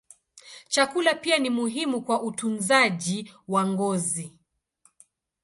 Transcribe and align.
Chakula 0.67 1.13
pia 1.13 1.37
ni 1.39 1.49
muhimu 1.49 2.01
kwa 2.01 2.21
utunzaji 2.21 3.33
wa 3.47 3.67
ngozi. 3.67 4.33